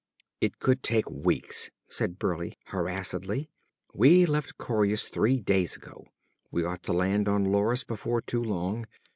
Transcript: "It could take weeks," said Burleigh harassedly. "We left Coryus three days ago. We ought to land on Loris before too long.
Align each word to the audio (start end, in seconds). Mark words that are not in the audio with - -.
"It 0.39 0.57
could 0.57 0.81
take 0.81 1.07
weeks," 1.11 1.69
said 1.87 2.17
Burleigh 2.17 2.53
harassedly. 2.65 3.51
"We 3.93 4.25
left 4.25 4.57
Coryus 4.57 5.09
three 5.09 5.39
days 5.39 5.75
ago. 5.75 6.07
We 6.49 6.63
ought 6.63 6.81
to 6.85 6.93
land 6.93 7.27
on 7.27 7.45
Loris 7.45 7.83
before 7.83 8.23
too 8.23 8.41
long. 8.43 8.87